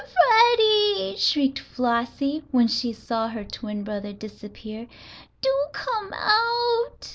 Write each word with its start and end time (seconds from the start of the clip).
Freddie!" 0.01 1.15
shrieked 1.15 1.59
Flossie, 1.59 2.41
when 2.49 2.67
she 2.67 2.91
saw 2.91 3.27
her 3.27 3.43
twin 3.43 3.83
brother 3.83 4.11
disappear. 4.11 4.87
"Do 5.41 5.51
come 5.73 6.11
out!" 6.13 7.09